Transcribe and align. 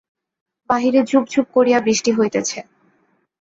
বাহিরে 0.69 1.01
ঝুপ 1.03 1.23
ঝুপ 1.33 1.47
করিয়া 1.55 1.79
বৃষ্টি 1.79 2.11
হইতেছে। 2.17 2.59